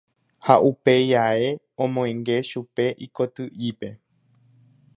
Ha 0.45 0.55
upéi 0.69 1.09
ae 1.25 1.49
omoinge 1.83 2.37
chupe 2.49 2.85
ikoty'ípe. 3.05 3.87